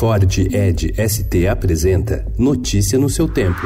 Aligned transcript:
Ford 0.00 0.24
Ed 0.50 0.94
ST 0.96 1.46
apresenta 1.46 2.24
Notícia 2.38 2.98
no 2.98 3.10
seu 3.10 3.28
tempo. 3.28 3.60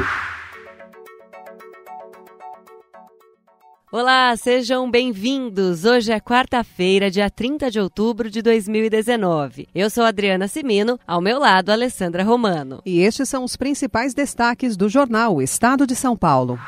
Olá, 3.89 4.35
sejam 4.35 4.91
bem-vindos. 4.91 5.85
Hoje 5.85 6.11
é 6.11 6.19
quarta-feira, 6.19 7.09
dia 7.09 7.29
30 7.29 7.71
de 7.71 7.79
outubro 7.79 8.29
de 8.29 8.41
2019. 8.41 9.69
Eu 9.73 9.89
sou 9.89 10.03
Adriana 10.03 10.49
Simino, 10.49 10.99
ao 11.07 11.21
meu 11.21 11.39
lado, 11.39 11.69
Alessandra 11.69 12.21
Romano. 12.21 12.81
E 12.85 12.99
estes 12.99 13.29
são 13.29 13.45
os 13.45 13.55
principais 13.55 14.13
destaques 14.13 14.75
do 14.75 14.89
jornal 14.89 15.41
Estado 15.41 15.87
de 15.87 15.95
São 15.95 16.17
Paulo. 16.17 16.59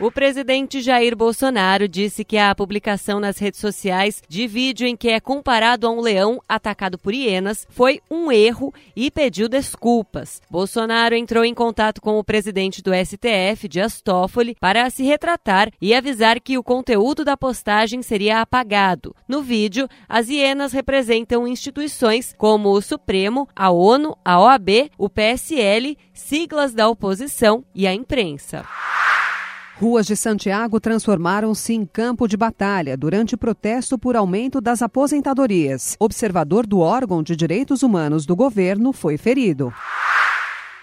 O 0.00 0.10
presidente 0.10 0.80
Jair 0.80 1.14
Bolsonaro 1.14 1.86
disse 1.86 2.24
que 2.24 2.38
a 2.38 2.54
publicação 2.54 3.20
nas 3.20 3.36
redes 3.36 3.60
sociais 3.60 4.22
de 4.26 4.46
vídeo 4.46 4.86
em 4.86 4.96
que 4.96 5.10
é 5.10 5.20
comparado 5.20 5.86
a 5.86 5.90
um 5.90 6.00
leão 6.00 6.40
atacado 6.48 6.96
por 6.96 7.12
hienas 7.12 7.66
foi 7.68 8.00
um 8.10 8.32
erro 8.32 8.72
e 8.96 9.10
pediu 9.10 9.46
desculpas. 9.46 10.40
Bolsonaro 10.50 11.14
entrou 11.14 11.44
em 11.44 11.52
contato 11.52 12.00
com 12.00 12.18
o 12.18 12.24
presidente 12.24 12.80
do 12.80 12.92
STF, 12.94 13.68
Dias 13.68 14.00
Toffoli, 14.00 14.56
para 14.58 14.88
se 14.88 15.02
retratar 15.02 15.70
e 15.78 15.92
avisar 15.92 16.40
que 16.40 16.56
o 16.56 16.64
conteúdo 16.64 17.22
da 17.22 17.36
postagem 17.36 18.00
seria 18.00 18.40
apagado. 18.40 19.14
No 19.28 19.42
vídeo, 19.42 19.86
as 20.08 20.30
hienas 20.30 20.72
representam 20.72 21.46
instituições 21.46 22.34
como 22.38 22.70
o 22.70 22.80
Supremo, 22.80 23.46
a 23.54 23.70
ONU, 23.70 24.16
a 24.24 24.40
OAB, 24.40 24.90
o 24.96 25.10
PSL, 25.10 25.94
siglas 26.14 26.72
da 26.72 26.88
oposição 26.88 27.62
e 27.74 27.86
a 27.86 27.92
imprensa. 27.92 28.64
Ruas 29.80 30.06
de 30.06 30.14
Santiago 30.14 30.78
transformaram-se 30.78 31.72
em 31.72 31.86
campo 31.86 32.28
de 32.28 32.36
batalha 32.36 32.98
durante 32.98 33.34
protesto 33.34 33.98
por 33.98 34.14
aumento 34.14 34.60
das 34.60 34.82
aposentadorias. 34.82 35.96
Observador 35.98 36.66
do 36.66 36.80
órgão 36.80 37.22
de 37.22 37.34
direitos 37.34 37.82
humanos 37.82 38.26
do 38.26 38.36
governo 38.36 38.92
foi 38.92 39.16
ferido. 39.16 39.72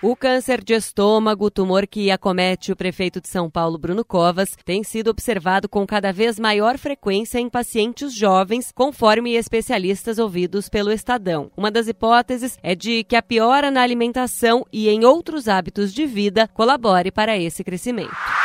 O 0.02 0.16
câncer 0.16 0.64
de 0.64 0.74
estômago, 0.74 1.52
tumor 1.52 1.86
que 1.86 2.10
acomete 2.10 2.72
o 2.72 2.76
prefeito 2.76 3.22
de 3.22 3.28
São 3.28 3.52
Paulo, 3.52 3.78
Bruno 3.78 4.04
Covas, 4.04 4.58
tem 4.66 4.84
sido 4.84 5.10
observado 5.12 5.70
com 5.70 5.86
cada 5.86 6.12
vez 6.12 6.40
maior 6.40 6.76
frequência 6.80 7.38
em 7.38 7.50
pacientes 7.52 8.12
jovens, 8.16 8.72
conforme 8.74 9.36
especialistas 9.36 10.18
ouvidos 10.18 10.70
pelo 10.70 10.92
Estadão. 10.92 11.52
Uma 11.56 11.70
das 11.70 11.88
hipóteses 11.88 12.58
é 12.64 12.74
de 12.74 13.04
que 13.04 13.16
a 13.16 13.22
piora 13.22 13.70
na 13.70 13.84
alimentação 13.84 14.66
e 14.74 14.90
em 14.90 15.06
outros 15.06 15.48
hábitos 15.48 15.94
de 15.94 16.08
vida 16.08 16.48
colabore 16.48 17.12
para 17.12 17.38
esse 17.38 17.64
crescimento. 17.64 18.37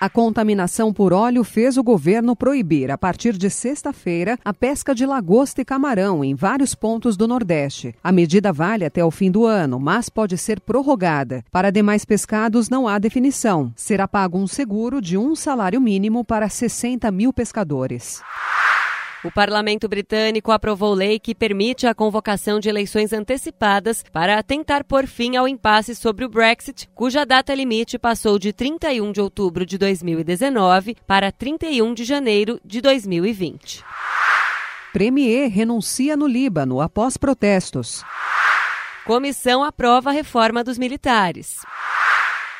A 0.00 0.08
contaminação 0.08 0.92
por 0.92 1.12
óleo 1.12 1.42
fez 1.42 1.76
o 1.76 1.82
governo 1.82 2.36
proibir, 2.36 2.88
a 2.88 2.96
partir 2.96 3.36
de 3.36 3.50
sexta-feira, 3.50 4.38
a 4.44 4.54
pesca 4.54 4.94
de 4.94 5.04
lagosta 5.04 5.60
e 5.60 5.64
camarão 5.64 6.24
em 6.24 6.36
vários 6.36 6.72
pontos 6.72 7.16
do 7.16 7.26
Nordeste. 7.26 7.92
A 8.02 8.12
medida 8.12 8.52
vale 8.52 8.84
até 8.84 9.04
o 9.04 9.10
fim 9.10 9.28
do 9.28 9.44
ano, 9.44 9.80
mas 9.80 10.08
pode 10.08 10.38
ser 10.38 10.60
prorrogada. 10.60 11.44
Para 11.50 11.72
demais 11.72 12.04
pescados, 12.04 12.68
não 12.68 12.86
há 12.86 12.96
definição. 13.00 13.72
Será 13.74 14.06
pago 14.06 14.38
um 14.38 14.46
seguro 14.46 15.02
de 15.02 15.18
um 15.18 15.34
salário 15.34 15.80
mínimo 15.80 16.24
para 16.24 16.48
60 16.48 17.10
mil 17.10 17.32
pescadores. 17.32 18.22
O 19.24 19.32
parlamento 19.32 19.88
britânico 19.88 20.52
aprovou 20.52 20.94
lei 20.94 21.18
que 21.18 21.34
permite 21.34 21.88
a 21.88 21.94
convocação 21.94 22.60
de 22.60 22.68
eleições 22.68 23.12
antecipadas 23.12 24.04
para 24.12 24.40
tentar 24.44 24.84
pôr 24.84 25.08
fim 25.08 25.34
ao 25.36 25.48
impasse 25.48 25.96
sobre 25.96 26.24
o 26.24 26.28
Brexit, 26.28 26.88
cuja 26.94 27.26
data 27.26 27.52
limite 27.52 27.98
passou 27.98 28.38
de 28.38 28.52
31 28.52 29.10
de 29.10 29.20
outubro 29.20 29.66
de 29.66 29.76
2019 29.76 30.96
para 31.04 31.32
31 31.32 31.94
de 31.94 32.04
janeiro 32.04 32.60
de 32.64 32.80
2020. 32.80 33.84
Premier 34.92 35.50
renuncia 35.50 36.16
no 36.16 36.26
Líbano 36.26 36.80
após 36.80 37.16
protestos. 37.16 38.04
Comissão 39.04 39.64
aprova 39.64 40.10
a 40.10 40.12
reforma 40.12 40.62
dos 40.62 40.78
militares. 40.78 41.62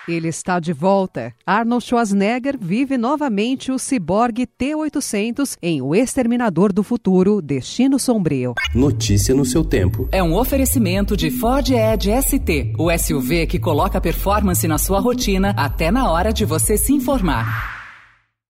Ele 0.08 0.28
está 0.28 0.58
de 0.58 0.72
volta. 0.72 1.34
Arnold 1.44 1.84
Schwarzenegger 1.84 2.56
vive 2.58 2.96
novamente 2.96 3.70
o 3.70 3.78
ciborgue 3.78 4.46
T-800 4.46 5.56
em 5.62 5.82
O 5.82 5.94
Exterminador 5.94 6.72
do 6.72 6.82
Futuro 6.82 7.42
Destino 7.42 7.98
Sombrio. 7.98 8.54
Notícia 8.74 9.34
no 9.34 9.44
seu 9.44 9.62
tempo. 9.62 10.08
É 10.10 10.22
um 10.22 10.34
oferecimento 10.34 11.14
de 11.14 11.30
Ford 11.30 11.68
Edge 11.68 12.10
ST, 12.22 12.72
o 12.78 12.90
SUV 12.90 13.46
que 13.46 13.58
coloca 13.58 14.00
performance 14.00 14.66
na 14.66 14.78
sua 14.78 14.98
rotina 14.98 15.54
até 15.56 15.90
na 15.90 16.10
hora 16.10 16.32
de 16.32 16.46
você 16.46 16.78
se 16.78 16.94
informar. 16.94 17.77